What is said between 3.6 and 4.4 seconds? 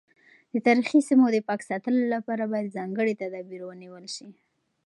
ونیول شي.